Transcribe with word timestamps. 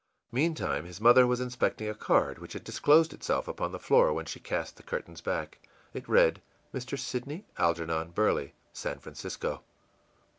Meantime 0.31 0.85
his 0.85 0.99
mother 0.99 1.27
was 1.27 1.39
inspecting 1.39 1.87
a 1.87 1.93
card 1.93 2.39
which 2.39 2.53
had 2.53 2.63
disclosed 2.63 3.13
itself 3.13 3.47
upon 3.47 3.71
the 3.71 3.77
floor 3.77 4.11
when 4.11 4.25
she 4.25 4.39
cast 4.39 4.75
the 4.75 4.81
curtains 4.81 5.21
back. 5.21 5.59
It 5.93 6.09
read, 6.09 6.41
ìMr. 6.73 6.97
Sidney 6.97 7.45
Algernon 7.59 8.09
Burley, 8.09 8.55
San 8.73 8.97
Francisco. 8.97 9.61